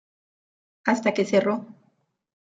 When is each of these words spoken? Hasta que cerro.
Hasta 0.89 1.13
que 1.13 1.25
cerro. 1.31 1.55